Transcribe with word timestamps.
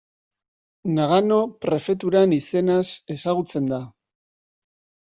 Nagano 0.99 1.37
prefeturan 1.67 2.35
izenaz 2.39 2.83
ezagutzen 3.19 3.73
da. 3.77 3.83